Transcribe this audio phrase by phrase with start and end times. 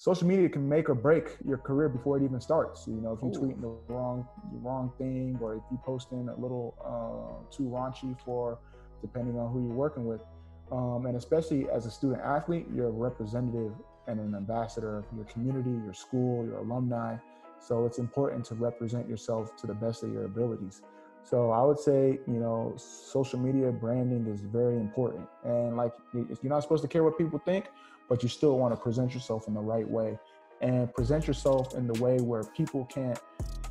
[0.00, 2.86] social media can make or break your career before it even starts.
[2.86, 3.38] You know, if you Ooh.
[3.38, 8.18] tweet the wrong the wrong thing, or if you posting a little uh, too raunchy
[8.24, 8.58] for,
[9.02, 10.22] depending on who you're working with,
[10.72, 13.72] um, and especially as a student athlete, you're a representative
[14.06, 17.16] and an ambassador of your community, your school, your alumni.
[17.58, 20.80] So it's important to represent yourself to the best of your abilities.
[21.24, 25.28] So I would say, you know, social media branding is very important.
[25.44, 27.66] And like, you're not supposed to care what people think,
[28.10, 30.18] but you still want to present yourself in the right way
[30.60, 33.18] and present yourself in the way where people can't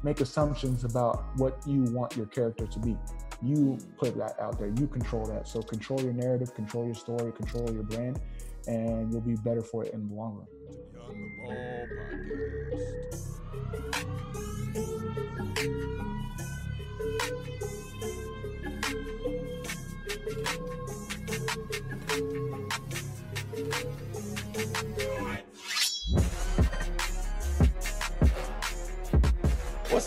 [0.01, 2.97] make assumptions about what you want your character to be.
[3.43, 5.47] You put that out there, you control that.
[5.47, 8.19] So control your narrative, control your story, control your brand,
[8.67, 10.47] and you'll be better for it in the long run.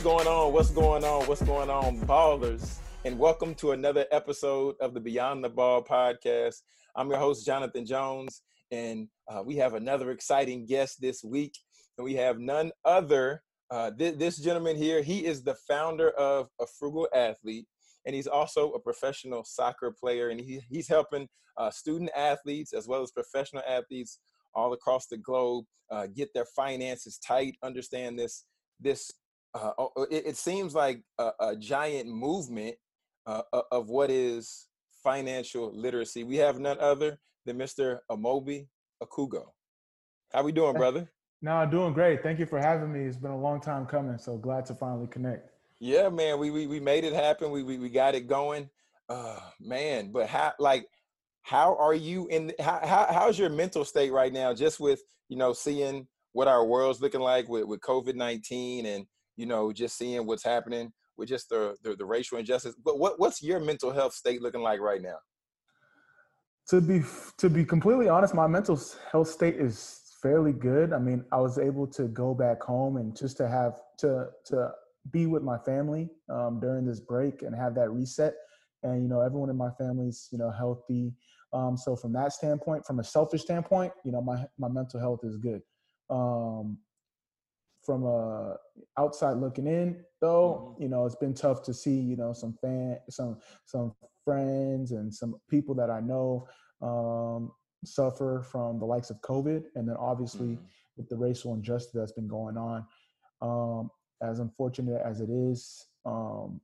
[0.03, 0.53] Going on?
[0.53, 1.29] What's going on?
[1.29, 2.79] What's going on, ballers?
[3.05, 6.63] And welcome to another episode of the Beyond the Ball podcast.
[6.97, 11.57] I'm your host, Jonathan Jones, and uh, we have another exciting guest this week.
[11.97, 15.03] And we have none other, uh, th- this gentleman here.
[15.03, 17.67] He is the founder of A Frugal Athlete,
[18.05, 20.31] and he's also a professional soccer player.
[20.31, 24.19] And he, he's helping uh, student athletes as well as professional athletes
[24.53, 28.47] all across the globe uh, get their finances tight, understand this
[28.81, 29.13] this
[29.55, 32.77] uh, oh, oh, it, it seems like a, a giant movement
[33.27, 34.69] uh, of what is
[35.03, 36.25] financial literacy.
[36.25, 37.99] We have none other than Mr.
[38.11, 38.69] Amobi
[39.03, 39.47] Okugo.
[40.33, 41.11] How we doing, brother?
[41.43, 42.23] No, I'm doing great.
[42.23, 43.01] Thank you for having me.
[43.01, 45.51] It's been a long time coming, so glad to finally connect.
[45.81, 47.51] Yeah, man, we we, we made it happen.
[47.51, 48.71] We, we we got it going.
[49.09, 50.87] Uh, man, but how like
[51.43, 55.37] how are you in how, how how's your mental state right now just with you
[55.37, 59.05] know seeing what our world's looking like with, with covid-19 and
[59.37, 63.19] you know just seeing what's happening with just the, the the racial injustice but what
[63.19, 65.17] what's your mental health state looking like right now
[66.69, 67.03] To be
[67.39, 68.81] to be completely honest, my mental
[69.11, 70.93] health state is fairly good.
[70.93, 74.71] I mean, I was able to go back home and just to have to to
[75.11, 78.35] be with my family um, during this break and have that reset.
[78.85, 81.13] And you know, everyone in my family's you know healthy.
[81.53, 85.21] Um, so from that standpoint, from a selfish standpoint, you know, my my mental health
[85.25, 85.63] is good.
[86.09, 86.79] Um,
[87.83, 88.57] from a
[88.99, 92.99] outside looking in, though, you know, it's been tough to see you know some fan
[93.11, 93.95] some some
[94.25, 96.47] friends and some people that I know
[96.81, 97.53] um,
[97.85, 100.67] suffer from the likes of COVID, and then obviously Mhm.
[100.97, 102.87] with the racial injustice that's been going on.
[103.41, 103.91] Um,
[104.23, 106.61] as unfortunate as it is, um,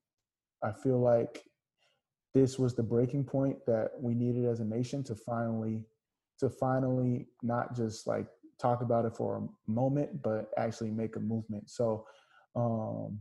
[0.62, 1.44] I feel like
[2.34, 5.84] this was the breaking point that we needed as a nation to finally,
[6.38, 11.20] to finally not just like talk about it for a moment, but actually make a
[11.20, 11.70] movement.
[11.70, 12.04] So,
[12.56, 13.20] um,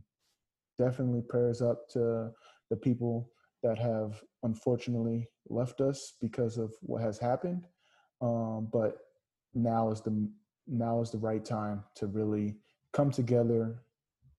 [0.78, 2.30] definitely prayers up to
[2.70, 3.30] the people
[3.62, 7.66] that have unfortunately left us because of what has happened.
[8.20, 8.98] Um, but
[9.54, 10.28] now is the
[10.66, 12.56] now is the right time to really
[12.92, 13.82] come together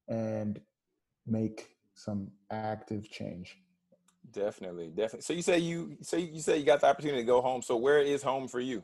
[0.07, 0.59] and
[1.25, 3.57] make some active change.
[4.31, 7.41] definitely definitely so you say you so you say you got the opportunity to go
[7.41, 8.83] home so where is home for you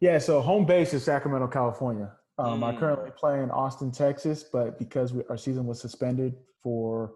[0.00, 2.12] Yeah, so home base is Sacramento, California.
[2.38, 2.78] Um, I Mm.
[2.78, 7.14] currently play in Austin, Texas, but because we, our season was suspended for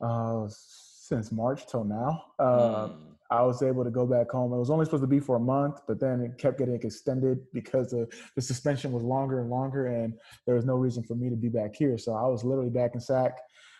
[0.00, 3.16] uh, since March till now, uh, Mm.
[3.30, 4.52] I was able to go back home.
[4.52, 7.38] It was only supposed to be for a month, but then it kept getting extended
[7.52, 10.14] because the, the suspension was longer and longer, and
[10.46, 11.98] there was no reason for me to be back here.
[11.98, 13.38] So I was literally back in Sac,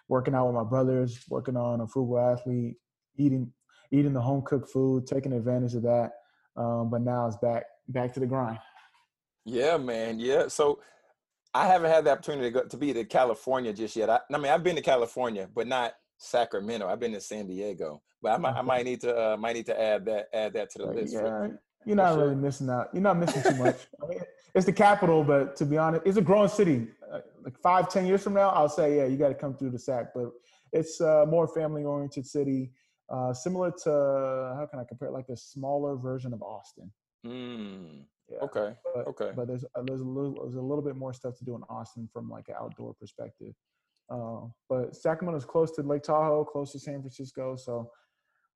[0.08, 2.76] working out with my brothers, working on a frugal athlete,
[3.16, 3.52] eating
[3.92, 6.12] eating the home cooked food, taking advantage of that.
[6.56, 8.58] Um, but now it's back back to the grind.
[9.44, 10.18] Yeah, man.
[10.18, 10.48] Yeah.
[10.48, 10.80] So
[11.54, 14.10] I haven't had the opportunity to go to be to California just yet.
[14.10, 16.88] I, I mean, I've been to California, but not Sacramento.
[16.88, 19.66] I've been to San Diego, but I might, I might need to uh, might need
[19.66, 21.14] to add that add that to the list.
[21.14, 22.24] for- you're not sure.
[22.24, 22.88] really missing out.
[22.92, 23.76] You're not missing too much.
[24.02, 24.18] I mean,
[24.56, 26.88] it's the capital, but to be honest, it's a growing city.
[27.12, 29.70] Uh, like five, ten years from now, I'll say, yeah, you got to come through
[29.70, 30.06] the SAC.
[30.12, 30.32] But
[30.72, 32.72] it's a more family-oriented city,
[33.08, 33.90] uh, similar to
[34.56, 35.08] how can I compare?
[35.08, 35.12] it?
[35.12, 36.90] Like a smaller version of Austin.
[37.26, 38.38] Mm, Yeah.
[38.42, 38.74] okay.
[38.94, 39.32] But, Okay.
[39.34, 41.62] But there's uh, there's a little there's a little bit more stuff to do in
[41.68, 43.54] Austin from like an outdoor perspective.
[44.08, 47.90] Uh, but Sacramento's close to Lake Tahoe, close to San Francisco, so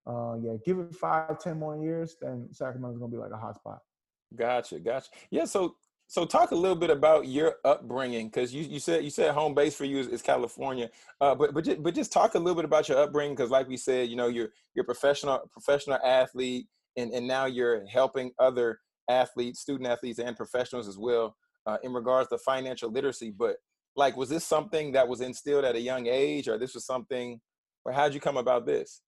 [0.06, 3.56] uh, yeah, give it five, ten more years, then Sacramento's gonna be like a hot
[3.56, 3.80] spot.
[4.34, 4.78] Gotcha.
[4.78, 5.08] Gotcha.
[5.30, 5.44] Yeah.
[5.44, 5.76] So
[6.06, 9.54] so talk a little bit about your upbringing because you, you said you said home
[9.54, 10.90] base for you is, is California.
[11.20, 13.68] Uh, but but just, but just talk a little bit about your upbringing because like
[13.68, 16.66] we said, you know, you're you're professional professional athlete
[17.00, 21.34] and and now you're helping other athletes, student athletes, and professionals as well.
[21.66, 23.30] uh, in regards to financial literacy.
[23.30, 23.56] But
[23.96, 27.40] like, was this something that was instilled at a young age, or this was something,
[27.84, 29.02] or how'd you come about this?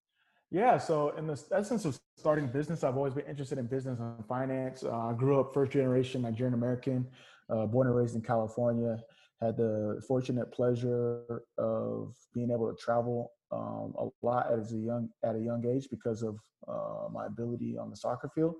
[0.50, 4.26] Yeah, so in the essence of starting business, I've always been interested in business and
[4.26, 4.84] finance.
[4.84, 7.06] Uh, I grew up first generation Nigerian American,
[7.48, 8.98] uh, born and raised in California.
[9.40, 15.08] Had the fortunate pleasure of being able to travel um, a lot as a young
[15.24, 18.54] at a young age because of uh, my ability on the soccer field.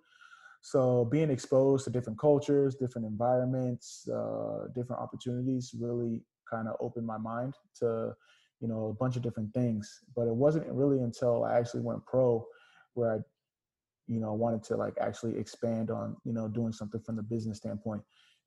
[0.61, 7.06] So being exposed to different cultures, different environments, uh, different opportunities really kind of opened
[7.06, 8.15] my mind to
[8.61, 12.05] you know a bunch of different things but it wasn't really until i actually went
[12.06, 12.47] pro
[12.94, 13.19] where i
[14.06, 17.59] you know wanted to like actually expand on you know doing something from the business
[17.59, 18.03] standpoint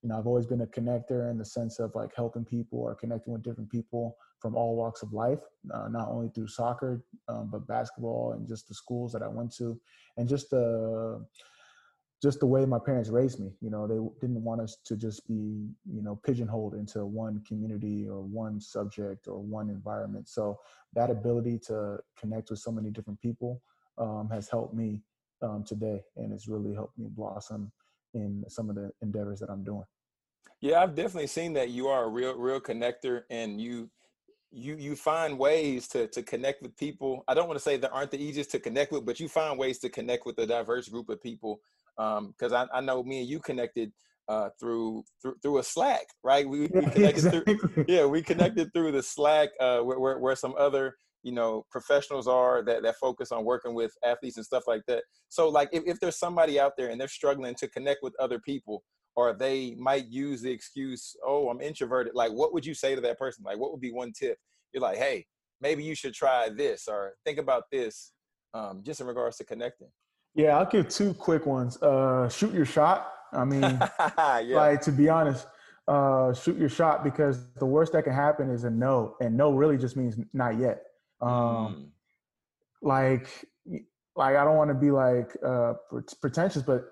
[0.06, 2.94] you know i've always been a connector in the sense of like helping people or
[2.94, 5.40] connecting with different people from all walks of life
[5.74, 9.52] uh, not only through soccer um, but basketball and just the schools that i went
[9.52, 9.82] to
[10.18, 11.26] and just the
[12.22, 13.52] just the way my parents raised me.
[13.62, 18.08] You know, they didn't want us to just be, you know, pigeonholed into one community
[18.08, 20.30] or one subject or one environment.
[20.30, 20.58] So
[20.94, 23.62] that ability to connect with so many different people
[23.98, 25.04] um, has helped me
[25.42, 27.72] um, today, and it's really helped me blossom
[28.16, 29.86] in some of the endeavors that I'm doing.
[30.62, 33.90] Yeah, I've definitely seen that you are a real, real connector, and you
[34.52, 37.24] you you find ways to to connect with people.
[37.28, 39.60] I don't want to say that aren't the easiest to connect with, but you find
[39.60, 41.60] ways to connect with a diverse group of people
[41.98, 43.92] because um, I, I know me and you connected
[44.28, 46.48] uh, through, through through a Slack, right?
[46.48, 47.58] We, we connected exactly.
[47.58, 51.66] through yeah, we connected through the Slack uh, where, where, where some other you know
[51.72, 55.04] professionals are that that focus on working with athletes and stuff like that.
[55.30, 58.40] So like if, if there's somebody out there and they're struggling to connect with other
[58.40, 58.84] people,
[59.16, 63.02] or they might use the excuse, "Oh, I'm introverted." Like, what would you say to
[63.02, 63.44] that person?
[63.46, 64.38] Like, what would be one tip?
[64.74, 65.26] You're like, "Hey,
[65.62, 68.12] maybe you should try this," or think about this,
[68.54, 69.90] um, just in regards to connecting.
[70.36, 71.82] Yeah, I'll give two quick ones.
[71.82, 73.12] Uh, shoot your shot.
[73.32, 73.62] I mean,
[74.18, 74.42] yeah.
[74.50, 75.48] like to be honest,
[75.88, 79.54] uh, shoot your shot because the worst that can happen is a no, and no
[79.54, 80.82] really just means not yet.
[81.22, 81.86] Um, mm.
[82.82, 83.28] Like,
[84.16, 85.74] like I don't want to be like uh,
[86.22, 86.86] pretentious, but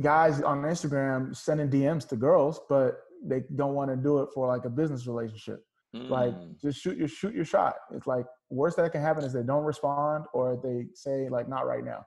[0.00, 4.46] guys on Instagram sending DMs to girls, but they don't want to do it for
[4.46, 5.64] like a business relationship.
[5.94, 6.10] Mm.
[6.10, 7.74] Like, just shoot your shoot your shot.
[7.92, 11.66] It's like worst that can happen is they don't respond or they say like not
[11.66, 12.04] right now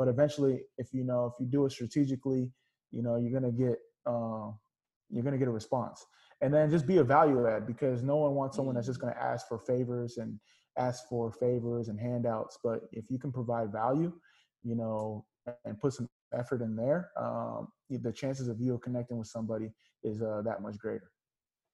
[0.00, 2.50] but eventually if you know if you do it strategically
[2.90, 4.50] you know you're gonna get uh,
[5.10, 6.06] you're gonna get a response
[6.40, 9.14] and then just be a value add because no one wants someone that's just gonna
[9.20, 10.40] ask for favors and
[10.78, 14.10] ask for favors and handouts but if you can provide value
[14.62, 15.22] you know
[15.64, 19.70] and put some effort in there um, the chances of you connecting with somebody
[20.04, 21.10] is uh, that much greater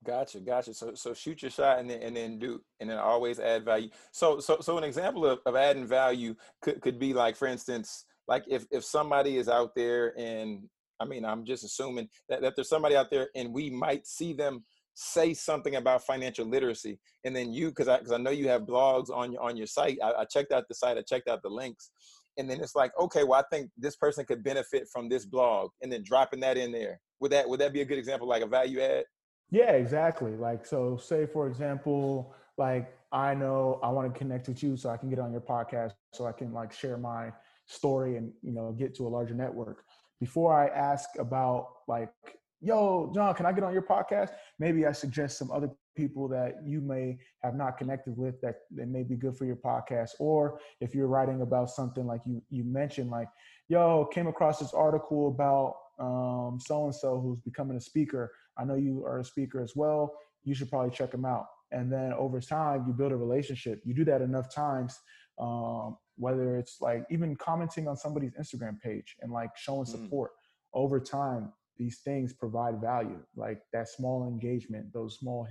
[0.04, 0.74] Gotcha, gotcha.
[0.74, 3.88] So so shoot your shot and then and then do and then always add value.
[4.12, 8.04] So so so an example of, of adding value could, could be like for instance,
[8.28, 10.69] like if if somebody is out there and
[11.00, 14.32] I mean I'm just assuming that, that there's somebody out there and we might see
[14.32, 14.64] them
[14.94, 18.62] say something about financial literacy and then you because I because I know you have
[18.62, 19.98] blogs on your on your site.
[20.04, 21.90] I, I checked out the site, I checked out the links,
[22.38, 25.70] and then it's like, okay, well, I think this person could benefit from this blog,
[25.82, 27.00] and then dropping that in there.
[27.20, 29.04] Would that would that be a good example, like a value add?
[29.50, 30.32] Yeah, exactly.
[30.36, 34.90] Like so, say for example, like I know I want to connect with you so
[34.90, 37.32] I can get on your podcast so I can like share my
[37.66, 39.84] story and you know get to a larger network
[40.20, 42.12] before i ask about like
[42.61, 44.31] yo john can i get on your podcast?
[44.58, 48.86] Maybe i suggest some other people that you may have not connected with that, that
[48.86, 50.10] may be good for your podcast.
[50.20, 53.29] Or if you're writing about something like you you mentioned like
[53.69, 58.32] yo came across this article about um, so and so who's becoming a speaker.
[58.58, 60.13] I know you are a speaker as well.
[60.44, 61.46] You should probably check them out.
[61.72, 63.81] And then over time you build a relationship.
[63.84, 64.98] You do that enough times
[65.39, 69.89] um, whether it's like even commenting on somebody's Instagram page and like showing mm.
[69.89, 70.31] support.
[70.31, 70.81] Mm.
[70.81, 73.20] over time, these things provide value.
[73.36, 75.46] Like that small engagement, those small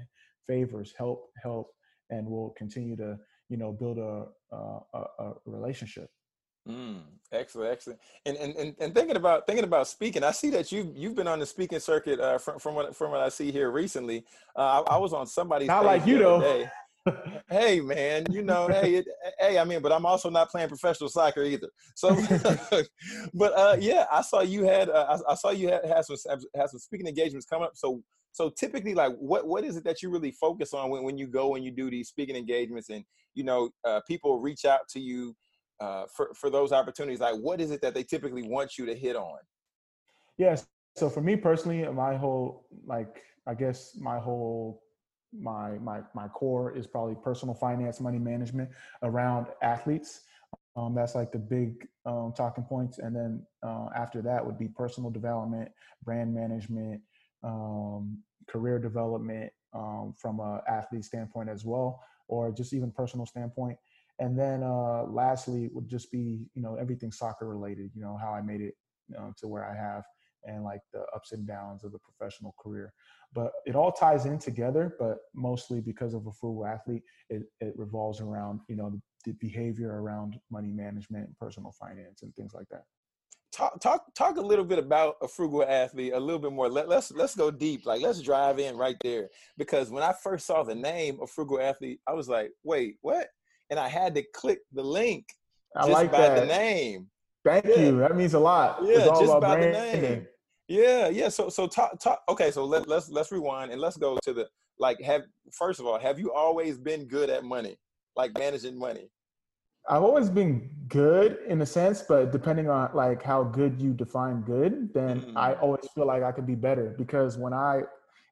[0.48, 1.67] favors help, help,
[2.10, 3.17] and will continue to,
[3.50, 6.10] you know, build a, a, a relationship.
[6.67, 7.01] Mm,
[7.32, 8.00] excellent, excellent.
[8.25, 11.27] And, and and and thinking about thinking about speaking, I see that you you've been
[11.27, 14.25] on the speaking circuit uh, from from what from what I see here recently.
[14.55, 16.67] Uh, I, I was on somebody's not like you though.
[17.50, 19.08] Hey man, you know, hey, it,
[19.40, 21.70] hey, I mean, but I'm also not playing professional soccer either.
[21.94, 22.16] So,
[23.34, 26.18] but uh, yeah, I saw you had, uh, I, I, saw you had, had some
[26.56, 27.74] had some speaking engagements coming up.
[27.76, 31.18] So, so typically, like, what what is it that you really focus on when when
[31.18, 34.88] you go and you do these speaking engagements, and you know, uh, people reach out
[34.90, 35.36] to you
[35.80, 37.20] uh, for for those opportunities?
[37.20, 39.38] Like, what is it that they typically want you to hit on?
[40.38, 40.66] Yes.
[40.98, 44.82] So for me personally, my whole like, I guess my whole
[45.39, 48.70] my my my core is probably personal finance, money management
[49.04, 50.22] around athletes.
[50.77, 54.68] Um, that's like the big um, talking points, and then uh, after that would be
[54.68, 55.70] personal development,
[56.04, 57.01] brand management,
[57.44, 63.77] um, career development um, from a athlete standpoint as well, or just even personal standpoint.
[64.20, 67.92] And then uh, lastly would just be you know everything soccer related.
[67.94, 68.75] You know how I made it
[69.10, 70.04] you know, to where I have
[70.46, 72.94] and like the ups and downs of the professional career.
[73.34, 77.74] But it all ties in together, but mostly because of a frugal athlete, it, it
[77.75, 82.68] revolves around, you know, the, the behavior around money management, personal finance and things like
[82.70, 82.84] that.
[83.52, 86.68] Talk, talk, talk a little bit about a frugal athlete, a little bit more.
[86.68, 87.86] Let, let's let's go deep.
[87.86, 89.30] Like let's drive in right there.
[89.58, 93.28] Because when I first saw the name of frugal athlete, I was like, wait, what?
[93.70, 95.25] And I had to click the link
[95.78, 96.40] just like by that.
[96.42, 97.08] the name.
[97.46, 97.75] Thank yeah.
[97.78, 97.98] you.
[98.00, 98.80] That means a lot.
[98.84, 100.28] Yeah, just by the name.
[100.68, 101.30] Yeah, yeah.
[101.30, 104.48] So so talk talk okay, so let, let's let's rewind and let's go to the
[104.80, 107.78] like have first of all, have you always been good at money?
[108.16, 109.10] Like managing money?
[109.88, 114.42] I've always been good in a sense, but depending on like how good you define
[114.42, 115.38] good, then mm-hmm.
[115.38, 117.84] I always feel like I could be better because when I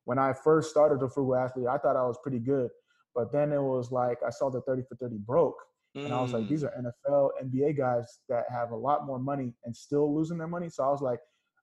[0.06, 2.70] when I first started the frugal athlete, I thought I was pretty good.
[3.14, 5.58] But then it was like I saw the 30 for 30 broke.
[5.96, 6.06] Mm.
[6.06, 6.70] And I was like, these mm.
[6.70, 10.70] are NFL, NBA guys that have a lot more money and still losing their money.
[10.70, 11.20] So I was like,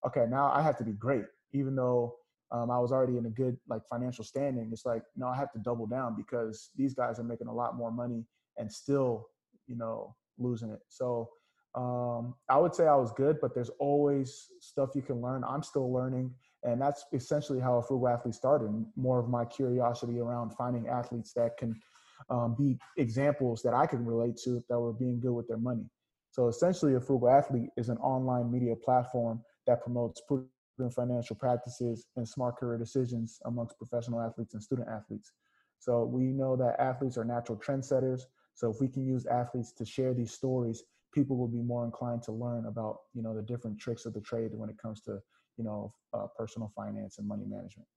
[0.07, 2.17] okay, now I have to be great, even though
[2.53, 4.71] um, I was already in a good like financial standing.
[4.73, 7.77] It's like, no, I have to double down because these guys are making a lot
[7.77, 8.25] more money
[8.57, 9.29] and still,
[9.67, 10.81] you know, losing it.
[10.89, 11.31] So
[11.75, 15.45] um, I would say I was good, but there's always stuff you can learn.
[15.45, 16.35] I'm still learning.
[16.65, 18.69] And that's essentially how a frugal athlete started.
[18.97, 21.81] More of my curiosity around finding athletes that can
[22.29, 25.85] um, be examples that I can relate to that were being good with their money.
[26.33, 29.41] So essentially, a frugal athlete is an online media platform
[29.71, 35.33] that promotes prudent financial practices and smart career decisions amongst professional athletes and student athletes.
[35.79, 38.23] So we know that athletes are natural trendsetters.
[38.55, 40.83] So if we can use athletes to share these stories,
[41.15, 44.21] people will be more inclined to learn about you know the different tricks of the
[44.21, 45.21] trade when it comes to
[45.57, 47.89] you know uh, personal finance and money management.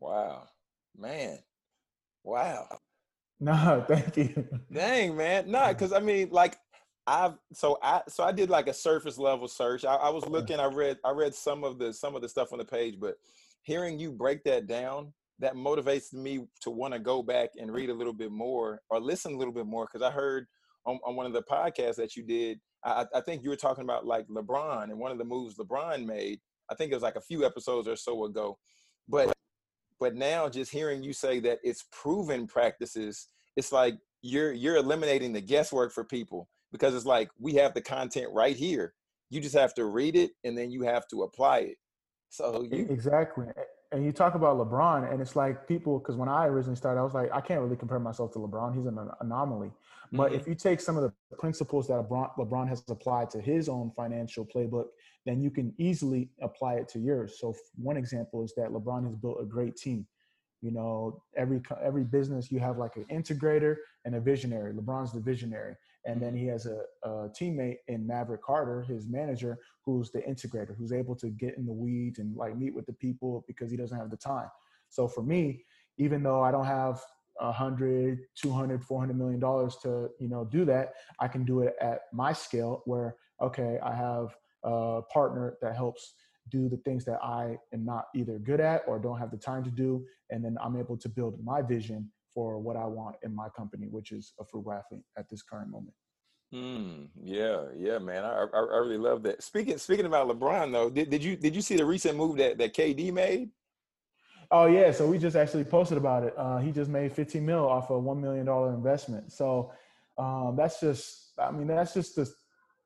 [0.00, 0.46] Wow,
[0.96, 1.38] man,
[2.24, 2.66] wow.
[3.40, 4.48] No, thank you.
[4.72, 6.56] Dang, man, no, because I mean, like
[7.06, 9.84] I've so I so I did like a surface level search.
[9.84, 12.52] I, I, was looking, I read I read some of the some of the stuff
[12.52, 13.16] on the page, but
[13.62, 17.90] hearing you break that down, that motivates me to want to go back and read
[17.90, 20.46] a little bit more or listen a little bit more because I heard
[20.86, 23.84] on, on one of the podcasts that you did, I, I think you were talking
[23.84, 26.40] about like LeBron and one of the moves LeBron made.
[26.70, 28.56] I think it was like a few episodes or so ago,
[29.08, 29.34] but
[30.00, 35.34] but now just hearing you say that it's proven practices, it's like you're you're eliminating
[35.34, 38.94] the guesswork for people because it's like we have the content right here.
[39.30, 41.76] You just have to read it and then you have to apply it.
[42.30, 43.46] So you exactly.
[43.92, 47.04] And you talk about LeBron, and it's like people because when I originally started, I
[47.04, 48.74] was like, I can't really compare myself to LeBron.
[48.74, 49.70] He's an anomaly.
[50.10, 50.40] But mm-hmm.
[50.40, 53.92] if you take some of the principles that LeBron, LeBron has applied to his own
[53.96, 54.86] financial playbook,
[55.24, 57.38] then you can easily apply it to yours.
[57.38, 60.08] So one example is that LeBron has built a great team.
[60.60, 64.72] You know, every every business you have like an integrator and a visionary.
[64.72, 65.76] LeBron's the visionary,
[66.06, 70.76] and then he has a, a, teammate in Maverick Carter, his manager, who's the integrator,
[70.76, 73.76] who's able to get in the weeds and like meet with the people because he
[73.76, 74.48] doesn't have the time.
[74.90, 75.64] So for me,
[75.98, 77.00] even though I don't have
[77.40, 81.74] a hundred, 200, 400 million dollars to, you know, do that, I can do it
[81.80, 86.14] at my scale where, okay, I have a partner that helps
[86.50, 89.64] do the things that I am not either good at or don't have the time
[89.64, 90.04] to do.
[90.30, 93.86] And then I'm able to build my vision for what I want in my company,
[93.88, 95.94] which is a frugal athlete at this current moment.
[96.52, 98.24] Mm, yeah, yeah, man.
[98.24, 99.42] I, I, I really love that.
[99.42, 102.58] Speaking speaking about LeBron though, did, did you did you see the recent move that,
[102.58, 103.50] that KD made?
[104.50, 106.34] Oh yeah, so we just actually posted about it.
[106.36, 109.32] Uh, he just made 15 mil off a one million dollar investment.
[109.32, 109.72] So
[110.18, 112.26] um, that's just, I mean, that's just a,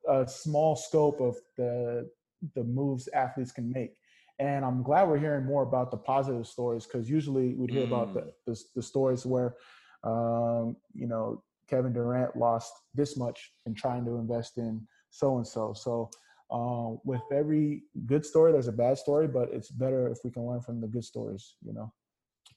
[0.09, 2.09] a small scope of the
[2.55, 3.95] the moves athletes can make.
[4.39, 7.89] And I'm glad we're hearing more about the positive stories because usually we'd hear mm.
[7.89, 8.33] about the, mm.
[8.47, 9.57] the, the, stories where,
[10.05, 15.47] um, you know, Kevin Durant lost this much in trying to invest in so and
[15.47, 15.73] so.
[15.75, 16.11] So
[16.51, 20.47] um, with every good story, there's a bad story, but it's better if we can
[20.47, 21.93] learn from the good stories, you know.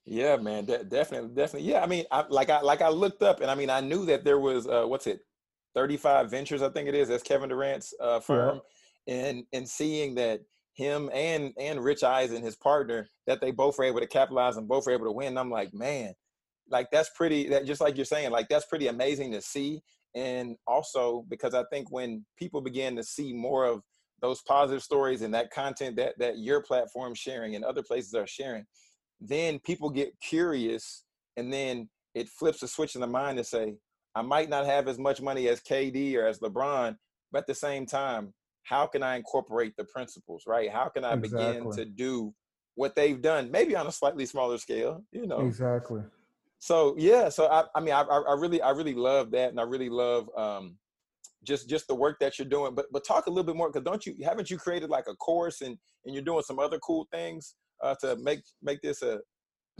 [0.05, 1.69] Yeah, man, de- definitely, definitely.
[1.69, 4.05] Yeah, I mean, I, like I like I looked up, and I mean, I knew
[4.05, 5.19] that there was uh, what's it,
[5.75, 7.09] 35 Ventures, I think it is.
[7.09, 8.61] That's Kevin Durant's uh, firm,
[9.05, 9.15] yeah.
[9.15, 10.41] and and seeing that
[10.73, 14.67] him and and Rich Eisen, his partner, that they both were able to capitalize and
[14.67, 15.37] both were able to win.
[15.37, 16.13] I'm like, man,
[16.69, 17.49] like that's pretty.
[17.49, 19.81] That just like you're saying, like that's pretty amazing to see.
[20.15, 23.81] And also because I think when people begin to see more of
[24.21, 28.27] those positive stories and that content that that your platform sharing and other places are
[28.27, 28.65] sharing,
[29.19, 31.03] then people get curious,
[31.37, 33.75] and then it flips a switch in the mind to say,
[34.15, 36.97] I might not have as much money as KD or as LeBron,
[37.31, 38.33] but at the same time,
[38.63, 40.69] how can I incorporate the principles, right?
[40.71, 41.53] How can I exactly.
[41.53, 42.33] begin to do
[42.75, 45.41] what they've done, maybe on a slightly smaller scale, you know.
[45.41, 46.01] Exactly.
[46.59, 49.63] So yeah, so I, I mean, I, I really, I really love that, and I
[49.63, 50.77] really love um,
[51.43, 52.75] just just the work that you're doing.
[52.75, 55.15] But but talk a little bit more because don't you haven't you created like a
[55.15, 59.19] course and and you're doing some other cool things uh, to make make this a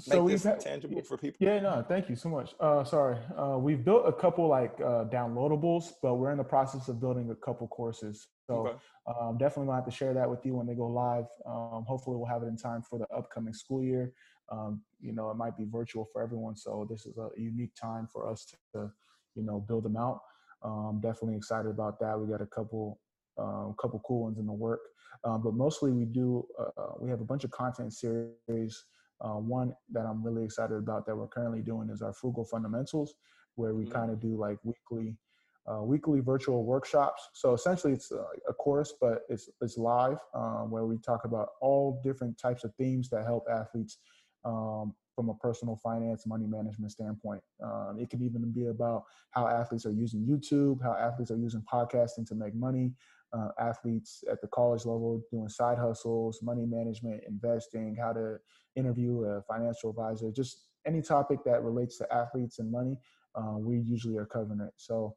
[0.01, 1.38] so this had, tangible for people?
[1.39, 2.53] Yeah, no, thank you so much.
[2.60, 6.88] Uh, sorry, uh, we've built a couple like uh, downloadables, but we're in the process
[6.88, 8.27] of building a couple courses.
[8.48, 8.77] So okay.
[9.08, 11.25] um, definitely gonna have to share that with you when they go live.
[11.46, 14.13] Um, hopefully, we'll have it in time for the upcoming school year.
[14.51, 18.08] Um, you know, it might be virtual for everyone, so this is a unique time
[18.12, 18.91] for us to,
[19.36, 20.22] you know, build them out.
[20.63, 22.20] Um, definitely excited about that.
[22.20, 23.00] We got a couple,
[23.38, 24.81] um, couple cool ones in the work,
[25.24, 26.46] um, but mostly we do.
[26.60, 28.86] Uh, we have a bunch of content series.
[29.24, 33.13] Uh, one that I'm really excited about that we're currently doing is our frugal fundamentals,
[33.56, 33.94] where we mm-hmm.
[33.94, 35.18] kind of do like weekly,
[35.72, 37.30] uh, weekly virtual workshops.
[37.34, 41.50] So essentially, it's a, a course, but it's it's live, um, where we talk about
[41.62, 44.00] all different types of themes that help athletes
[44.44, 47.42] um, from a personal finance, money management standpoint.
[47.63, 51.63] Um, it can even be about how athletes are using YouTube, how athletes are using
[51.72, 52.94] podcasting to make money,
[53.34, 58.38] uh, athletes at the college level doing side hustles, money management, investing, how to
[58.76, 62.98] interview a financial advisor, just any topic that relates to athletes and money,
[63.36, 64.74] uh, we usually are covering it.
[64.78, 65.16] So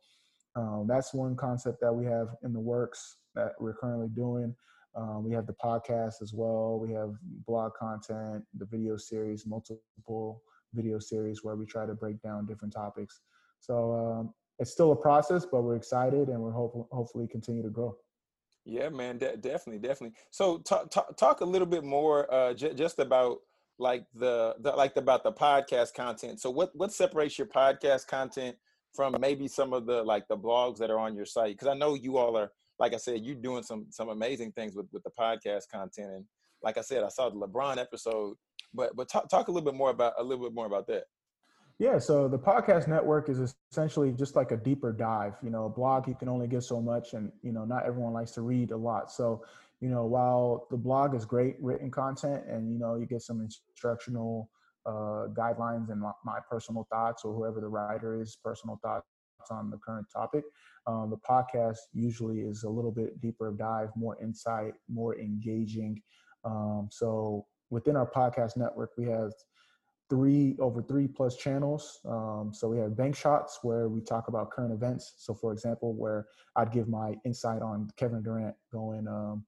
[0.56, 4.54] um, that's one concept that we have in the works that we're currently doing.
[4.94, 6.78] Um, we have the podcast as well.
[6.78, 7.14] We have
[7.47, 10.42] blog content, the video series, multiple
[10.73, 13.21] video series where we try to break down different topics.
[13.59, 17.71] So um, it's still a process, but we're excited and we're hope- hopefully continue to
[17.71, 17.97] grow.
[18.64, 20.16] Yeah, man, de- definitely, definitely.
[20.30, 23.38] So talk, talk, talk a little bit more uh, j- just about
[23.78, 26.40] like the, the like about the podcast content.
[26.40, 28.56] So what what separates your podcast content
[28.94, 31.54] from maybe some of the like the blogs that are on your site?
[31.56, 34.75] Because I know you all are like I said, you're doing some some amazing things
[34.75, 36.11] with with the podcast content.
[36.12, 36.25] And
[36.62, 38.37] like I said, I saw the LeBron episode,
[38.73, 41.04] but but talk talk a little bit more about a little bit more about that.
[41.78, 45.34] Yeah, so the podcast network is essentially just like a deeper dive.
[45.42, 48.12] You know, a blog you can only get so much, and you know, not everyone
[48.12, 49.10] likes to read a lot.
[49.10, 49.44] So,
[49.80, 53.40] you know, while the blog is great written content, and you know, you get some
[53.40, 54.48] instructional
[54.87, 59.04] uh, guidelines and my, my personal thoughts, or whoever the writer is, personal thoughts
[59.50, 60.44] on the current topic.
[60.87, 66.00] Um, the podcast usually is a little bit deeper dive, more insight, more engaging.
[66.44, 69.32] Um, so within our podcast network, we have
[70.14, 71.98] three over three plus channels.
[72.09, 75.14] Um, so we have bank shots where we talk about current events.
[75.18, 79.44] So for example, where I'd give my insight on Kevin Durant going um,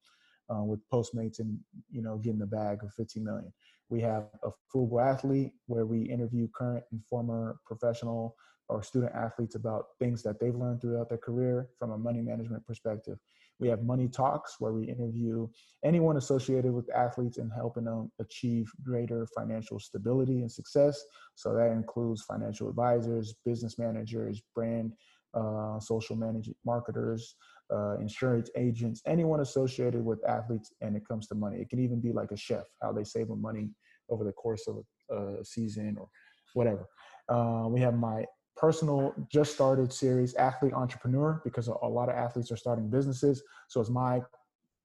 [0.53, 1.57] uh, with Postmates and
[1.89, 3.53] you know getting the bag of 15 million.
[3.91, 8.35] We have a frugal athlete where we interview current and former professional
[8.69, 12.67] or student athletes about things that they've learned throughout their career from a money management
[12.67, 13.19] perspective.
[13.59, 15.49] We have Money Talks, where we interview
[15.85, 21.03] anyone associated with athletes and helping them achieve greater financial stability and success.
[21.35, 24.93] So that includes financial advisors, business managers, brand,
[25.35, 27.37] uh, social management marketers,
[27.73, 31.59] uh, insurance agents, anyone associated with athletes and it comes to money.
[31.59, 33.71] It can even be like a chef, how they save money
[34.09, 36.09] over the course of a, a season or
[36.55, 36.87] whatever.
[37.29, 38.25] Uh, we have my
[38.57, 43.43] personal just started series athlete entrepreneur because a lot of athletes are starting businesses.
[43.69, 44.21] So it's my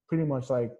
[0.07, 0.71] pretty much like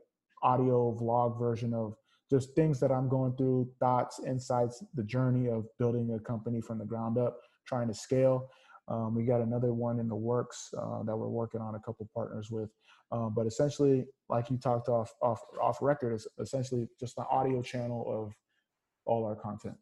[0.44, 1.96] audio vlog version of
[2.30, 6.80] just things that i'm going through thoughts insights the journey of building a company from
[6.80, 8.50] the ground up trying to scale.
[8.88, 12.10] Um, we got another one in the works uh, that we're working on a couple
[12.14, 12.70] partners with.
[13.12, 17.62] Um, but essentially like you talked off off off record is essentially just an audio
[17.62, 18.34] channel of
[19.06, 19.76] all our content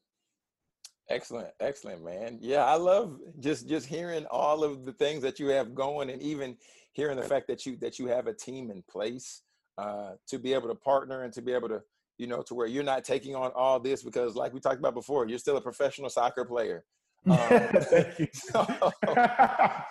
[1.09, 2.37] Excellent, excellent, man.
[2.39, 6.21] Yeah, I love just just hearing all of the things that you have going, and
[6.21, 6.55] even
[6.93, 9.41] hearing the fact that you that you have a team in place
[9.79, 11.81] uh, to be able to partner and to be able to,
[12.17, 14.93] you know, to where you're not taking on all this because, like we talked about
[14.93, 16.83] before, you're still a professional soccer player.
[17.29, 17.37] Um,
[18.33, 18.65] so,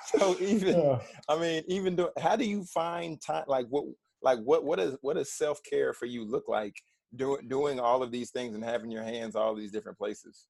[0.07, 3.44] so, even, I mean, even do, how do you find time?
[3.46, 3.85] Like what,
[4.22, 6.74] like what, what is what does self care for you look like?
[7.14, 10.46] Doing doing all of these things and having your hands all these different places.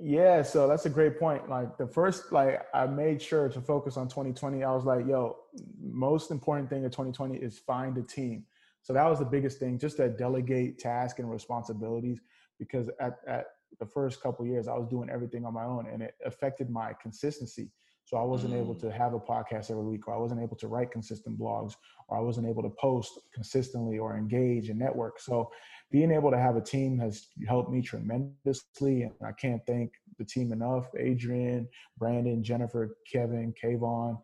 [0.00, 1.48] Yeah, so that's a great point.
[1.48, 4.64] Like the first, like I made sure to focus on 2020.
[4.64, 5.36] I was like, yo,
[5.80, 8.44] most important thing in 2020 is find a team.
[8.82, 12.20] So that was the biggest thing, just to delegate tasks and responsibilities.
[12.58, 13.46] Because at, at
[13.78, 16.92] the first couple years, I was doing everything on my own, and it affected my
[17.00, 17.70] consistency.
[18.04, 18.60] So I wasn't mm.
[18.60, 21.74] able to have a podcast every week, or I wasn't able to write consistent blogs,
[22.08, 25.18] or I wasn't able to post consistently or engage and network.
[25.20, 25.50] So
[25.90, 30.24] being able to have a team has helped me tremendously, and I can't thank the
[30.24, 30.86] team enough.
[30.98, 31.68] Adrian,
[31.98, 34.18] Brandon, Jennifer, Kevin, Kayvon,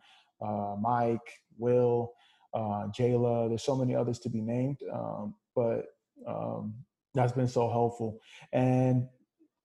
[0.45, 1.19] uh, Mike,
[1.57, 2.13] Will,
[2.53, 3.49] uh, Jayla.
[3.49, 5.85] There's so many others to be named, um, but
[6.27, 6.73] um,
[7.13, 8.19] that's been so helpful.
[8.51, 9.07] And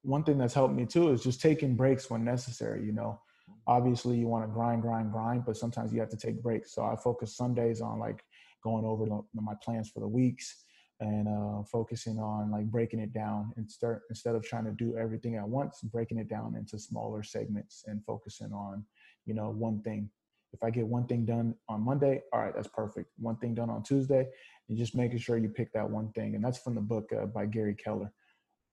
[0.02, 2.85] one thing that's helped me too is just taking breaks when necessary.
[2.85, 3.20] You know,
[3.66, 6.74] obviously you want to grind, grind, grind, but sometimes you have to take breaks.
[6.74, 8.22] So I focus Sundays on like
[8.62, 10.65] going over my plans for the weeks
[11.00, 14.96] and uh, focusing on like breaking it down and start instead of trying to do
[14.96, 18.85] everything at once, breaking it down into smaller segments and focusing on,
[19.26, 20.09] you know, one thing.
[20.52, 23.11] If I get one thing done on Monday, all right, that's perfect.
[23.18, 24.26] One thing done on Tuesday,
[24.68, 26.35] and just making sure you pick that one thing.
[26.35, 28.11] And that's from the book uh, by Gary Keller.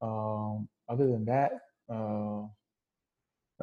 [0.02, 1.52] Um, other than that,
[1.92, 2.44] uh,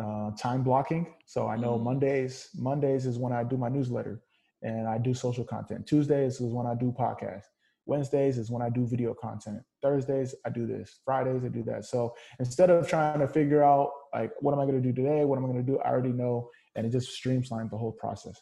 [0.01, 1.14] uh, time blocking.
[1.27, 1.83] So I know mm.
[1.83, 4.23] Mondays, Mondays is when I do my newsletter
[4.62, 5.87] and I do social content.
[5.87, 7.49] Tuesdays is when I do podcasts.
[7.87, 9.62] Wednesdays is when I do video content.
[9.83, 11.01] Thursdays, I do this.
[11.05, 11.85] Fridays, I do that.
[11.85, 15.25] So instead of trying to figure out like, what am I going to do today?
[15.25, 15.79] What am I going to do?
[15.81, 16.49] I already know.
[16.77, 18.40] And it just streamlines the whole process.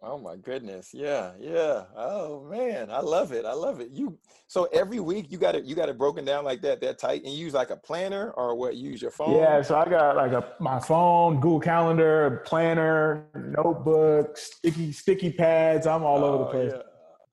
[0.00, 0.90] Oh my goodness.
[0.94, 1.32] Yeah.
[1.40, 1.82] Yeah.
[1.96, 2.88] Oh man.
[2.88, 3.44] I love it.
[3.44, 3.90] I love it.
[3.90, 6.98] You so every week you got it you got it broken down like that, that
[6.98, 9.34] tight, and you use like a planner or what use your phone?
[9.34, 15.88] Yeah, so I got like a my phone, Google Calendar, planner, notebook, sticky, sticky pads.
[15.88, 16.72] I'm all oh, over the oh, place.
[16.76, 16.82] Yeah.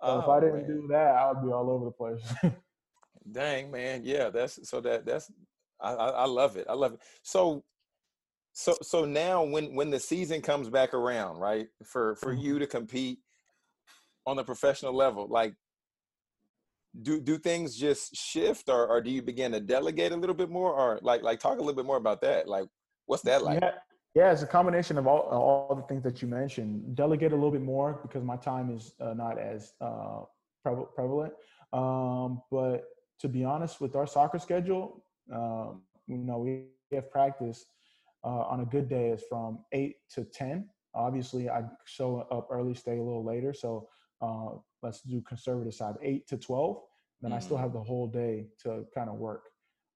[0.01, 0.67] So if I oh, didn't man.
[0.67, 2.53] do that, I would be all over the place.
[3.31, 4.01] Dang man.
[4.03, 5.31] Yeah, that's so that that's
[5.81, 6.67] I, I, I love it.
[6.69, 6.99] I love it.
[7.23, 7.63] So
[8.53, 11.67] so so now when when the season comes back around, right?
[11.83, 12.45] For for mm-hmm.
[12.45, 13.19] you to compete
[14.25, 15.55] on the professional level, like
[17.01, 20.49] do do things just shift or, or do you begin to delegate a little bit
[20.49, 22.65] more or like like talk a little bit more about that like
[23.05, 23.71] what's that like yeah,
[24.15, 26.95] yeah it's a combination of all all the things that you mentioned.
[26.95, 30.21] Delegate a little bit more because my time is uh, not as uh,
[30.63, 31.33] prevalent.
[31.73, 32.85] Um, but
[33.19, 37.65] to be honest with our soccer schedule um, you know we have practice
[38.23, 42.73] uh, on a good day is from 8 to 10 obviously i show up early
[42.73, 43.53] stay a little later.
[43.53, 43.89] So
[44.21, 44.51] uh,
[44.81, 46.77] let's do conservative side 8 to 12
[47.21, 47.37] then mm-hmm.
[47.37, 47.63] i still mm-hmm.
[47.63, 49.43] have the whole day to kind of work.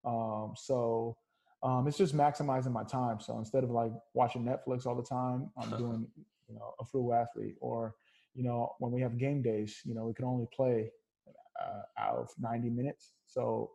[0.05, 1.17] Um, so
[1.61, 5.49] um, it's just maximizing my time so instead of like watching netflix all the time
[5.57, 6.07] i'm doing
[6.47, 7.95] you know a full athlete or
[8.33, 10.89] you know when we have game days you know we can only play
[11.61, 13.69] uh, out of 90 minutes so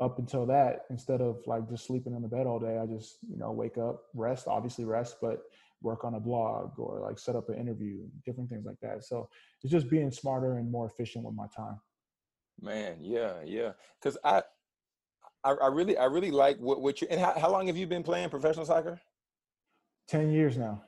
[0.00, 3.18] up until that, instead of like just sleeping in the bed all day, I just,
[3.28, 5.42] you know, wake up, rest, obviously rest, but
[5.82, 9.04] work on a blog or like set up an interview, different things like that.
[9.04, 9.28] So
[9.62, 11.78] it's just being smarter and more efficient with my time.
[12.60, 13.72] Man, yeah, yeah.
[14.02, 14.42] Cause I,
[15.44, 17.86] I, I really, I really like what, what you, and how, how long have you
[17.86, 19.00] been playing professional soccer?
[20.08, 20.82] 10 years now.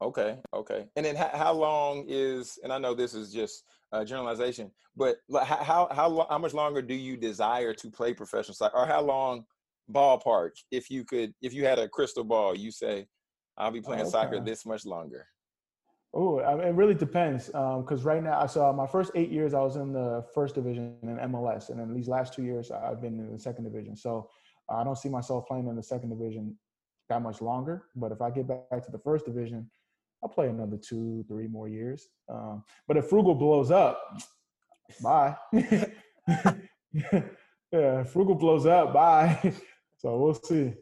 [0.00, 0.38] Okay.
[0.54, 0.86] Okay.
[0.96, 5.16] And then how, how long is, and I know this is just uh, generalization, but
[5.44, 9.44] how, how, how much longer do you desire to play professional soccer or how long
[9.90, 13.06] ballpark, if you could, if you had a crystal ball, you say,
[13.56, 14.10] I'll be playing okay.
[14.10, 15.26] soccer this much longer.
[16.14, 17.46] Oh, I mean, it really depends.
[17.46, 20.54] Because um, right now, I saw my first eight years, I was in the first
[20.54, 23.94] division in MLS, and then these last two years, I've been in the second division.
[23.94, 24.30] So
[24.70, 26.56] I don't see myself playing in the second division
[27.08, 27.84] that much longer.
[27.94, 29.70] But if I get back to the first division,
[30.22, 32.08] I'll play another two, three more years.
[32.28, 34.18] Um, but if Frugal blows up,
[35.02, 35.36] bye.
[37.72, 39.54] yeah, Frugal blows up, bye.
[39.98, 40.74] so we'll see.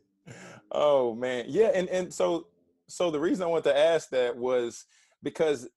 [0.72, 2.48] Oh man, yeah, and and so
[2.88, 4.84] so the reason I want to ask that was
[5.26, 5.68] because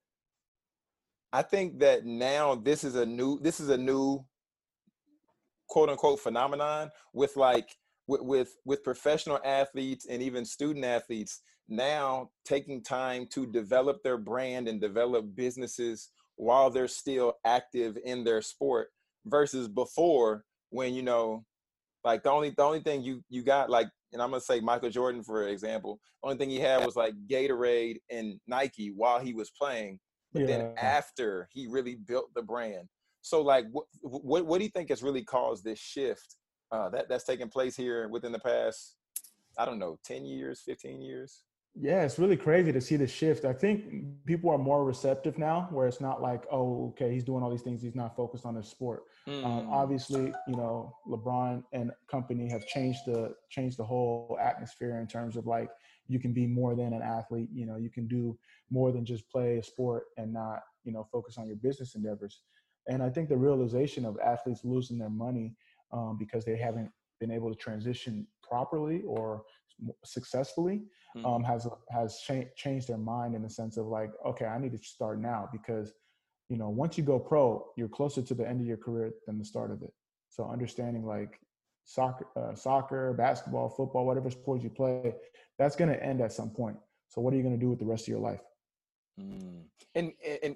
[1.34, 4.24] I think that now this is a new this is a new
[5.68, 7.68] quote unquote phenomenon with like
[8.06, 14.20] with with, with professional athletes and even student athletes now taking time to develop their
[14.20, 18.90] brand and develop businesses while they're still active in their sport
[19.26, 21.44] versus before when you know
[22.04, 24.89] like the only the only thing you you got like and I'm gonna say Michael
[24.89, 29.50] Jordan for example only thing he had was like Gatorade and Nike while he was
[29.52, 30.00] playing
[30.34, 30.48] but yeah.
[30.48, 32.88] then after he really built the brand.
[33.22, 36.36] So like what, what what do you think has really caused this shift
[36.72, 38.95] uh, that that's taken place here within the past
[39.58, 41.43] I don't know 10 years 15 years
[41.82, 43.46] yeah, it's really crazy to see the shift.
[43.46, 47.42] I think people are more receptive now, where it's not like, oh, okay, he's doing
[47.42, 49.04] all these things, he's not focused on his sport.
[49.28, 49.46] Mm.
[49.46, 55.08] Um, obviously, you know, LeBron and company have changed the changed the whole atmosphere in
[55.08, 55.70] terms of like
[56.08, 57.50] you can be more than an athlete.
[57.54, 58.38] You know, you can do
[58.70, 62.42] more than just play a sport and not, you know, focus on your business endeavors.
[62.88, 65.56] And I think the realization of athletes losing their money
[65.94, 69.44] um, because they haven't been able to transition properly or
[70.04, 70.82] successfully
[71.15, 71.26] mm-hmm.
[71.26, 74.72] um, has has cha- changed their mind in the sense of like, okay, I need
[74.72, 75.94] to start now because
[76.50, 79.38] you know once you go pro, you're closer to the end of your career than
[79.38, 79.94] the start of it.
[80.30, 81.39] So understanding like
[81.86, 85.15] soccer, uh, soccer, basketball, football, whatever sport you play,
[85.58, 86.78] that's going to end at some point.
[87.08, 88.42] So what are you going to do with the rest of your life?
[89.20, 89.63] Mm.
[89.96, 90.12] And
[90.44, 90.56] and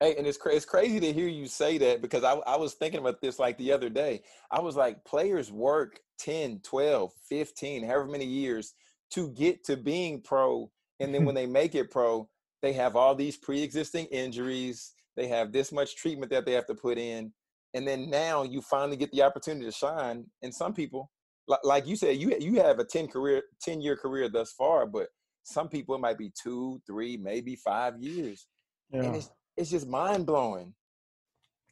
[0.00, 2.72] Hey, and it's cra- it's crazy to hear you say that because I, I was
[2.72, 4.22] thinking about this like the other day.
[4.50, 8.74] I was like, players work 10, 12, 15, however many years
[9.12, 10.70] to get to being pro.
[11.00, 12.28] And then when they make it pro,
[12.62, 14.92] they have all these pre existing injuries.
[15.16, 17.32] They have this much treatment that they have to put in.
[17.74, 20.24] And then now you finally get the opportunity to shine.
[20.42, 21.10] And some people,
[21.46, 24.86] like, like you said, you, you have a 10 career, 10 year career thus far,
[24.86, 25.08] but
[25.42, 28.46] some people it might be two, three, maybe five years.
[28.92, 29.02] Yeah.
[29.02, 30.72] And it's it's just mind blowing.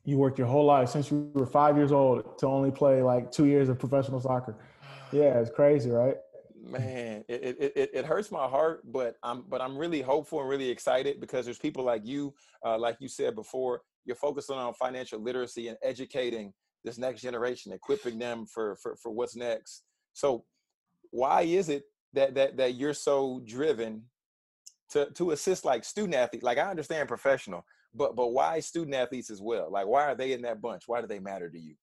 [0.05, 3.33] You worked your whole life since you were five years old to only play like
[3.33, 4.57] two years of professional soccer.
[5.11, 6.17] Yeah, it's crazy, right?
[6.63, 10.49] Man, it, it, it, it hurts my heart, but I'm but I'm really hopeful and
[10.49, 14.75] really excited because there's people like you, uh, like you said before, you're focusing on
[14.75, 16.53] financial literacy and educating
[16.85, 19.85] this next generation, equipping them for for, for what's next.
[20.13, 20.45] So,
[21.11, 24.03] why is it that that that you're so driven
[24.91, 26.45] to to assist like student athletes?
[26.45, 29.71] Like I understand professional, but but why student athletes as well?
[29.71, 30.85] Like why are they in that bunch?
[30.87, 31.75] Why do they matter to you?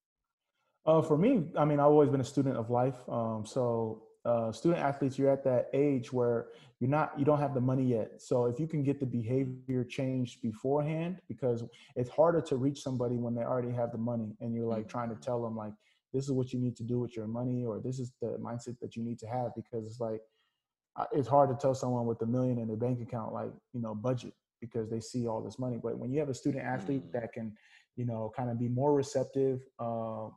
[0.85, 2.95] Uh, for me, I mean, I've always been a student of life.
[3.09, 6.47] Um, so uh, student athletes, you're at that age where
[6.79, 8.21] you're not, you don't have the money yet.
[8.21, 11.63] So if you can get the behavior changed beforehand, because
[11.95, 15.09] it's harder to reach somebody when they already have the money, and you're like trying
[15.09, 15.73] to tell them like,
[16.13, 18.79] this is what you need to do with your money, or this is the mindset
[18.79, 20.21] that you need to have, because it's like,
[21.11, 23.95] it's hard to tell someone with a million in their bank account like, you know,
[23.95, 24.33] budget
[24.65, 25.79] because they see all this money.
[25.81, 27.11] But when you have a student athlete mm.
[27.13, 27.53] that can,
[27.95, 30.27] you know, kind of be more receptive, uh,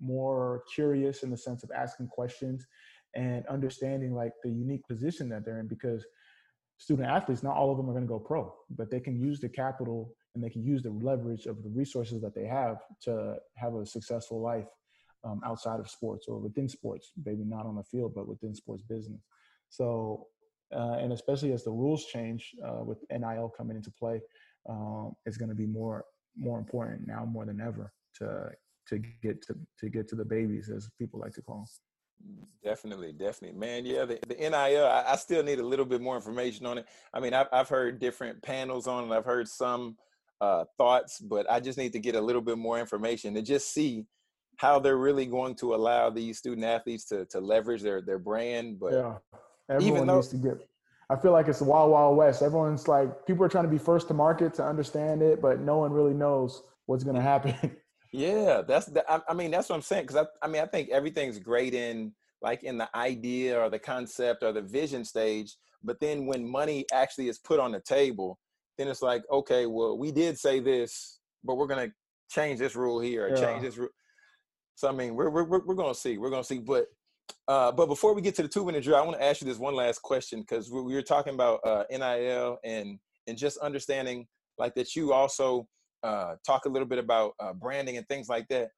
[0.00, 2.66] more curious in the sense of asking questions
[3.14, 6.04] and understanding like the unique position that they're in because
[6.76, 9.40] student athletes not all of them are going to go pro but they can use
[9.40, 13.34] the capital and they can use the leverage of the resources that they have to
[13.56, 14.66] have a successful life
[15.24, 18.82] um, outside of sports or within sports maybe not on the field but within sports
[18.82, 19.22] business
[19.68, 20.26] so
[20.74, 24.20] uh, and especially as the rules change uh, with NIL coming into play
[24.68, 26.04] um, it's going to be more
[26.36, 28.50] more important now more than ever to
[28.88, 31.66] to get to to get to the babies, as people like to call them.
[32.64, 33.86] Definitely, definitely, man.
[33.86, 34.52] Yeah, the, the NIL.
[34.86, 36.86] I, I, still need a little bit more information on it.
[37.14, 39.14] I mean, I've I've heard different panels on it.
[39.14, 39.96] I've heard some
[40.40, 43.72] uh, thoughts, but I just need to get a little bit more information to just
[43.72, 44.04] see
[44.56, 48.80] how they're really going to allow these student athletes to to leverage their their brand.
[48.80, 49.14] But yeah,
[49.68, 50.68] everyone even though, needs to get.
[51.10, 52.42] I feel like it's the wild, wild west.
[52.42, 55.78] Everyone's like, people are trying to be first to market to understand it, but no
[55.78, 57.54] one really knows what's going to happen.
[58.12, 60.66] Yeah, that's the, I, I mean that's what I'm saying because I, I mean I
[60.66, 65.56] think everything's great in like in the idea or the concept or the vision stage,
[65.82, 68.38] but then when money actually is put on the table,
[68.78, 71.90] then it's like okay, well we did say this, but we're gonna
[72.30, 73.44] change this rule here or yeah.
[73.44, 73.90] change this rule.
[74.74, 76.86] So I mean we're we're we're gonna see, we're gonna see, but.
[77.46, 79.46] Uh, but before we get to the two minute drill, I want to ask you
[79.46, 83.58] this one last question because we, we were talking about uh, NIL and and just
[83.58, 84.26] understanding
[84.58, 85.66] like that you also
[86.02, 88.70] uh, talk a little bit about uh, branding and things like that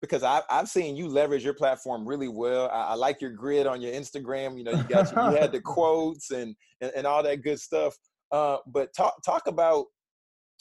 [0.00, 2.68] because I, I've seen you leverage your platform really well.
[2.70, 4.58] I, I, like your grid on your Instagram.
[4.58, 7.58] You know, you got your, you had the quotes and, and, and all that good
[7.58, 7.96] stuff.
[8.30, 9.86] Uh, but talk talk about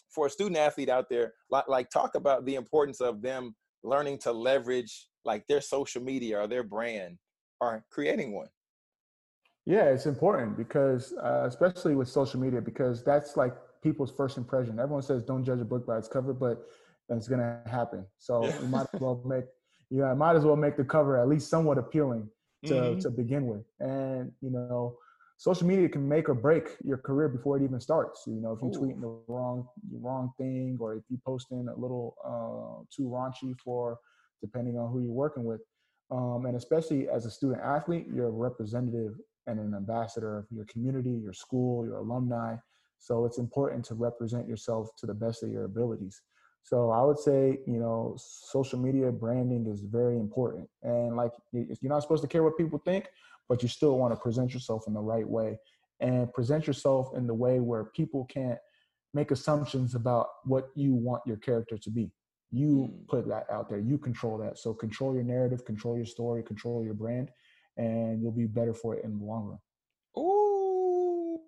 [0.10, 4.18] for a student athlete out there, like like talk about the importance of them learning
[4.20, 7.18] to leverage like their social media or their brand
[7.62, 8.48] or creating one.
[9.66, 14.80] Yeah, it's important because uh, especially with social media because that's like people's first impression.
[14.80, 16.66] Everyone says don't judge a book by its cover, but
[17.10, 18.06] it's gonna happen.
[18.18, 19.46] So you might as well make
[19.90, 22.28] you know, might as well make the cover at least somewhat appealing
[22.66, 23.00] to mm-hmm.
[23.00, 23.64] to begin with.
[23.80, 24.98] And you know,
[25.38, 28.24] social media can make or break your career before it even starts.
[28.26, 31.80] You know, if you are tweeting the wrong wrong thing or if you posting a
[31.80, 34.00] little uh, too raunchy for
[34.44, 35.62] depending on who you're working with.
[36.12, 39.14] Um, and especially as a student athlete, you're a representative
[39.48, 42.56] and an ambassador of your community, your school, your alumni.
[43.00, 46.22] So it's important to represent yourself to the best of your abilities.
[46.62, 50.70] So I would say, you know, social media branding is very important.
[50.82, 53.10] And like, you're not supposed to care what people think,
[53.50, 55.58] but you still want to present yourself in the right way
[56.00, 58.60] and present yourself in the way where people can't
[59.14, 62.12] make assumptions about what you want your character to be.
[62.54, 63.06] You hmm.
[63.10, 64.58] put that out there, you control that.
[64.58, 67.32] So control your narrative, control your story, control your brand,
[67.78, 69.58] and you'll be better for it in the long
[70.16, 70.24] run.
[70.24, 71.42] Ooh.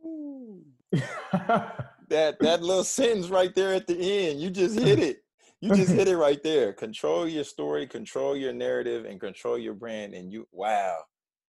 [2.09, 5.23] That that little sentence right there at the end, you just hit it.
[5.59, 6.71] You just hit it right there.
[6.71, 10.13] Control your story, control your narrative, and control your brand.
[10.13, 10.97] And you, wow,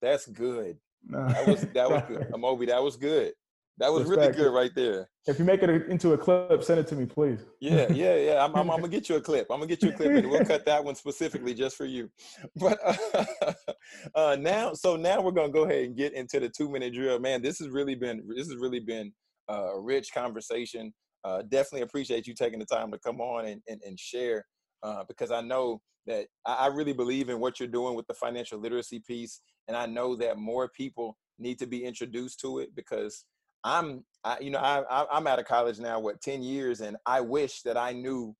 [0.02, 0.78] that's good.
[1.10, 2.28] That was that was good.
[2.32, 3.34] Amobi, that was good.
[3.78, 4.36] That was Respect.
[4.36, 5.10] really good right there.
[5.26, 7.40] If you make it into a clip, send it to me, please.
[7.60, 8.44] Yeah, yeah, yeah.
[8.44, 9.48] I'm, I'm, I'm, gonna get you a clip.
[9.50, 12.10] I'm gonna get you a clip, and we'll cut that one specifically just for you.
[12.56, 13.54] But uh,
[14.16, 17.20] uh, now, so now we're gonna go ahead and get into the two minute drill.
[17.20, 19.12] Man, this has really been this has really been
[19.48, 20.94] a rich conversation.
[21.24, 24.46] uh, definitely appreciate you taking the time to come on and, and, and share
[24.84, 28.60] uh, because I know that I really believe in what you're doing with the financial
[28.60, 29.42] literacy piece.
[29.68, 33.26] And I know that more people need to be introduced to it because
[33.64, 37.22] I'm, I, you know, I, I'm out of college now, what, 10 years, and I
[37.22, 38.36] wish that I knew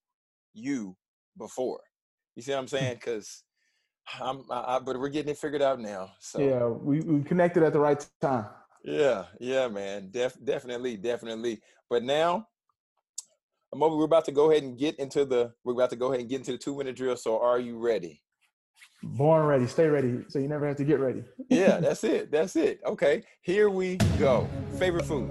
[0.54, 0.96] you
[1.38, 1.82] before.
[2.36, 2.70] You see what I'm hmm.
[2.70, 2.96] saying?
[2.96, 3.44] Because
[4.20, 6.12] I'm, I, but we're getting it figured out now.
[6.20, 8.46] So yeah, we, we connected at the right time.
[8.84, 10.10] Yeah, yeah, man.
[10.12, 11.62] Def, definitely, definitely.
[11.90, 12.48] But now,
[13.74, 15.54] Amobi, we're about to go ahead and get into the.
[15.64, 17.16] We're about to go ahead and get into the two minute drill.
[17.16, 18.22] So, are you ready?
[19.04, 20.24] Born ready, stay ready.
[20.28, 21.24] So you never have to get ready.
[21.50, 22.32] yeah, that's it.
[22.32, 22.82] That's it.
[22.86, 24.48] Okay, here we go.
[24.78, 25.30] Favorite food?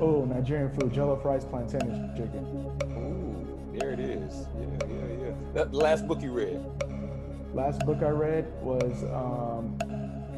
[0.00, 2.44] Oh, Nigerian food: jollof rice, plantain, chicken.
[2.98, 4.46] Ooh, there it is.
[4.58, 5.34] Yeah, yeah, yeah.
[5.54, 6.60] That last book you read?
[7.54, 9.78] Last book I read was um,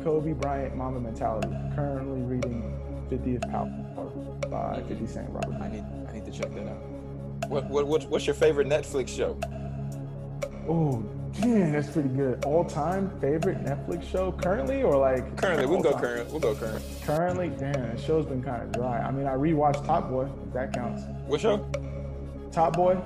[0.02, 1.48] Kobe Bryant Mamba Mentality.
[1.74, 2.74] Currently reading
[3.10, 3.70] 50th Power
[4.50, 5.62] by 50 Cent Robert.
[5.62, 7.48] I need I need to check that out.
[7.48, 9.38] What, what, what what's your favorite Netflix show?
[10.68, 11.04] Oh,
[11.40, 12.44] man, that's pretty good.
[12.44, 15.66] All time favorite Netflix show currently or like currently?
[15.66, 16.00] We'll go time?
[16.00, 16.30] current.
[16.30, 16.84] We'll go current.
[17.04, 19.00] Currently, damn, the show's been kind of dry.
[19.00, 20.28] I mean, I rewatched Top Boy.
[20.46, 21.02] If that counts.
[21.26, 21.66] What show?
[22.52, 22.96] Top Boy.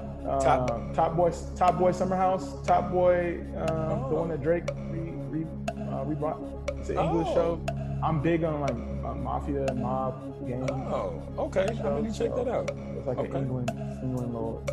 [0.41, 1.33] Top, uh, Top Boy.
[1.57, 2.55] Top Boy Summer House.
[2.67, 3.41] Top Boy.
[3.57, 4.09] Uh, oh.
[4.11, 5.47] The one that Drake re, re,
[5.91, 6.41] uh, rebrought.
[6.79, 7.35] It's an English oh.
[7.35, 7.67] show.
[8.03, 8.71] I'm big on like
[9.05, 10.71] uh, mafia mob games.
[10.71, 11.67] Oh, okay.
[11.81, 12.71] Show, I need to check so that out.
[12.97, 13.31] It's like okay.
[13.31, 13.71] an England,
[14.03, 14.65] England little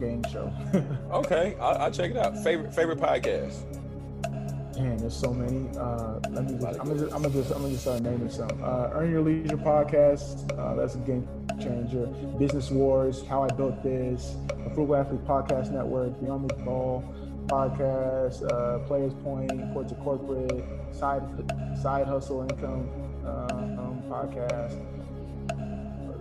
[0.00, 0.52] game show.
[1.12, 2.36] okay, I'll, I'll, check it out.
[2.42, 3.62] Favorite favorite podcast.
[4.76, 5.68] Man, there's so many.
[5.78, 6.58] Uh, let me.
[6.58, 7.14] Just, I'm gonna just.
[7.14, 7.50] I'm gonna just.
[7.52, 8.50] I'm gonna just start naming some.
[8.62, 10.50] Uh, Earn Your Leisure podcast.
[10.58, 11.26] Uh, that's a game
[11.60, 12.06] changer.
[12.38, 13.24] Business Wars.
[13.26, 14.34] How I Built This.
[14.48, 16.20] The Frugal Athlete Podcast Network.
[16.20, 17.04] Beyond the Ball
[17.46, 21.22] podcast, uh, Players Point, Court to Corporate, Side
[21.80, 22.88] Side Hustle Income
[23.24, 24.80] uh, um, podcast.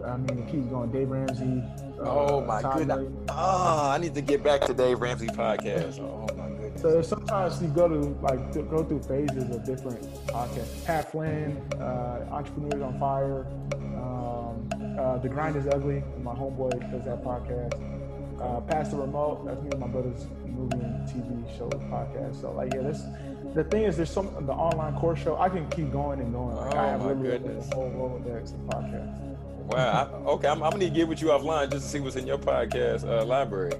[0.05, 0.91] I mean, it keeps going.
[0.91, 1.63] Dave Ramsey.
[2.03, 3.11] Uh, oh my goodness!
[3.29, 5.99] Oh, I need to get back to Dave Ramsey podcast.
[5.99, 6.81] Oh my goodness!
[6.81, 10.85] So sometimes you go to like go through phases of different podcasts.
[10.85, 13.45] Pat Flynn, uh, Entrepreneurs on Fire.
[13.73, 16.03] Um, uh, the Grind is Ugly.
[16.21, 17.73] My homeboy does that podcast.
[18.41, 19.45] Uh, the Remote.
[19.45, 22.41] That's me and my brother's movie and TV show podcast.
[22.41, 23.03] So like, yeah, this
[23.53, 25.37] the thing is, there's some the online course show.
[25.37, 26.55] I can keep going and going.
[26.55, 27.69] Like, oh I have my goodness.
[27.71, 29.32] a whole Rolodex of podcasts.
[29.67, 30.23] Wow.
[30.25, 32.37] I, okay, I'm, I'm, gonna get with you offline just to see what's in your
[32.37, 33.73] podcast uh, library.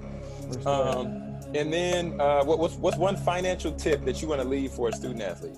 [0.66, 4.72] Um, and then, uh, what, what's what's one financial tip that you want to leave
[4.72, 5.56] for a student athlete?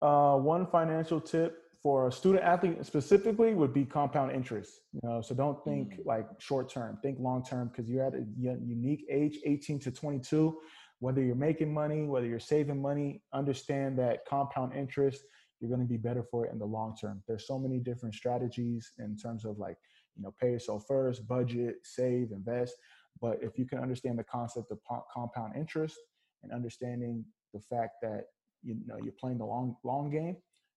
[0.00, 4.80] Uh, one financial tip for a student athlete specifically would be compound interest.
[4.92, 6.06] You know, so don't think mm.
[6.06, 10.58] like short term, think long term because you're at a unique age, 18 to 22.
[11.00, 15.22] Whether you're making money, whether you're saving money, understand that compound interest,
[15.60, 17.22] you're going to be better for it in the long term.
[17.26, 19.76] There's so many different strategies in terms of like,
[20.16, 22.74] you know, pay yourself first, budget, save, invest.
[23.20, 24.78] But if you can understand the concept of
[25.12, 25.96] compound interest
[26.42, 28.26] and understanding the fact that
[28.62, 30.36] you know you're playing the long long game,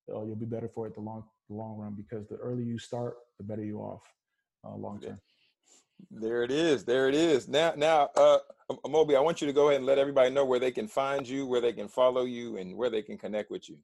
[0.10, 2.80] uh, you'll be better for it the long the long run because the earlier you
[2.80, 4.02] start, the better you off
[4.66, 5.20] uh, long term.
[6.10, 6.84] There it is.
[6.84, 7.48] There it is.
[7.48, 8.40] Now, now, uh,
[8.90, 11.28] Moby, I want you to go ahead and let everybody know where they can find
[11.28, 13.78] you, where they can follow you, and where they can connect with you.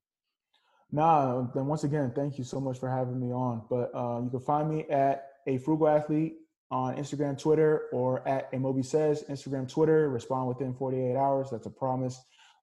[0.91, 3.63] Nah, then once again, thank you so much for having me on.
[3.69, 6.37] But uh, you can find me at a frugal athlete
[6.71, 10.09] on Instagram, Twitter, or at Amobi says Instagram, Twitter.
[10.09, 11.49] Respond within 48 hours.
[11.51, 12.19] That's a promise.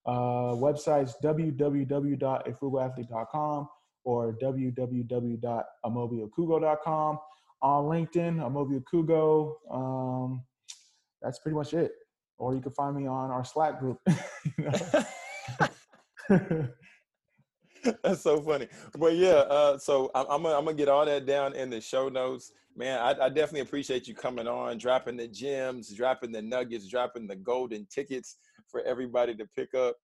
[0.06, 3.68] Uh, websites www.afrugalathlete.com
[4.04, 7.18] or www.amobiokugo.com.
[7.62, 9.54] On LinkedIn, Amobi Okugo.
[9.70, 10.42] Um,
[11.22, 11.92] that's pretty much it.
[12.36, 14.00] Or you can find me on our Slack group.
[18.02, 18.68] That's so funny.
[18.98, 21.80] But yeah, uh, so I'm, I'm, gonna, I'm gonna get all that down in the
[21.80, 22.52] show notes.
[22.76, 27.28] Man, I, I, definitely appreciate you coming on, dropping the gems, dropping the nuggets, dropping
[27.28, 28.36] the golden tickets
[28.68, 29.96] for everybody to pick up.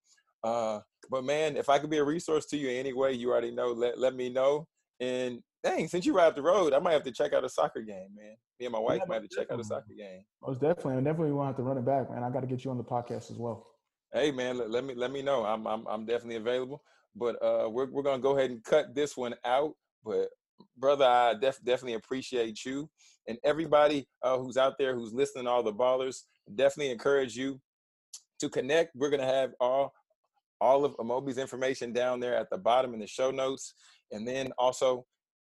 [0.45, 3.31] Uh, but man, if I could be a resource to you in any way, you
[3.31, 3.73] already know.
[3.73, 4.67] Let let me know.
[5.01, 7.81] And dang, since you out the road, I might have to check out a soccer
[7.81, 8.37] game, man.
[8.59, 10.23] Me and my wife yeah, might have to check out a soccer game.
[10.47, 12.23] Most definitely, and definitely want to run it back, man.
[12.23, 13.67] I got to get you on the podcast as well.
[14.13, 15.45] Hey, man, let, let me let me know.
[15.45, 16.83] I'm I'm I'm definitely available.
[17.15, 19.73] But uh, we're we're gonna go ahead and cut this one out.
[20.05, 20.29] But
[20.77, 22.89] brother, I def- definitely appreciate you
[23.29, 25.47] and everybody uh, who's out there who's listening.
[25.47, 26.23] All the ballers
[26.55, 27.61] definitely encourage you
[28.41, 28.97] to connect.
[28.97, 29.93] We're gonna have all
[30.61, 33.73] all of Amobi's information down there at the bottom in the show notes,
[34.11, 35.07] and then also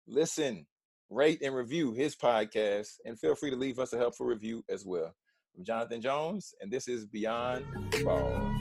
[0.08, 0.66] listen,
[1.10, 4.86] rate, and review his podcast, and feel free to leave us a helpful review as
[4.86, 5.14] well.
[5.58, 7.66] I'm Jonathan Jones, and this is Beyond
[8.04, 8.52] Ball.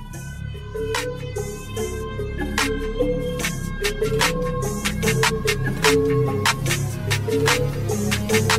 [5.84, 6.08] Thank
[8.32, 8.53] you.